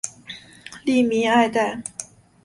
[0.83, 1.83] 吏民爱戴。